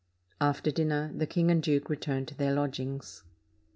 After 0.41 0.71
dinner, 0.71 1.11
the 1.15 1.27
king 1.27 1.51
and 1.51 1.61
duke 1.61 1.87
returned 1.87 2.27
to 2.29 2.33
their 2.35 2.55
lodgings. 2.55 3.21